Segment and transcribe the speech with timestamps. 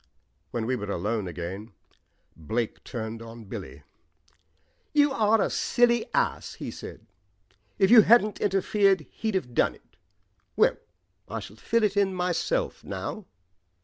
[0.49, 1.73] When we were alone again
[2.35, 3.83] Blake turned on Billy.
[4.93, 7.05] "You are a silly ass," he said.
[7.77, 9.95] "If you hadn't interfered, he'd have done it.
[10.55, 10.77] Well,
[11.29, 13.27] I shall fill it in myself now."